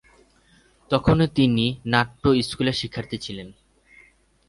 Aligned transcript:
তখনও 0.91 1.25
তিনি 1.35 1.65
নাট্য 1.85 2.23
স্কুলের 2.41 2.73
শিক্ষার্থী 2.73 3.17
ছিলেন। 3.17 3.47